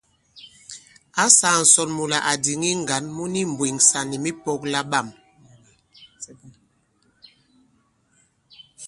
[1.23, 5.07] Ǎ sāā ǹsɔn mula à dìŋi ŋgǎn mu ni mbwèŋsà nì mipɔ̄k laɓâm.